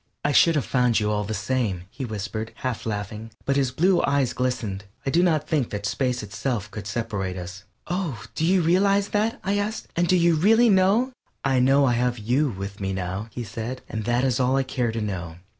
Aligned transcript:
"I 0.25 0.31
should 0.31 0.55
have 0.55 0.65
found 0.65 0.99
you 0.99 1.11
all 1.11 1.23
the 1.23 1.35
same," 1.35 1.83
he 1.91 2.05
whispered, 2.05 2.53
half 2.65 2.87
laughing, 2.87 3.29
but 3.45 3.55
his 3.55 3.69
blue 3.69 4.01
eyes 4.01 4.33
glistened. 4.33 4.85
"I 5.05 5.11
do 5.11 5.21
not 5.21 5.47
think 5.47 5.69
that 5.69 5.85
space 5.85 6.23
itself 6.23 6.71
could 6.71 6.87
separate 6.87 7.37
us." 7.37 7.65
"Oh, 7.85 8.25
do 8.33 8.43
you 8.43 8.63
realize 8.63 9.09
that?" 9.09 9.39
I 9.43 9.59
asked, 9.59 9.89
"and 9.95 10.07
do 10.07 10.17
you 10.17 10.33
really 10.33 10.69
know?" 10.69 11.11
"I 11.45 11.59
know 11.59 11.85
I 11.85 11.93
have 11.93 12.17
you 12.17 12.49
with 12.49 12.79
me 12.81 12.93
now," 12.93 13.27
he 13.29 13.43
said, 13.43 13.83
"and 13.87 14.05
that 14.05 14.23
is 14.23 14.39
all 14.39 14.55
I 14.55 14.63
care 14.63 14.91
to 14.91 15.01
know." 15.01 15.35